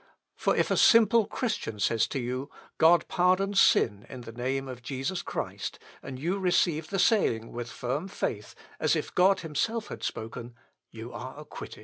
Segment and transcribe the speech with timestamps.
[0.35, 4.81] For if a simple Christian says to you, 'God pardons sin in the name of
[4.81, 10.01] Jesus Christ,' and you receive the saying with firm faith, as if God himself had
[10.01, 10.55] spoken,
[10.89, 11.79] you are acquitted.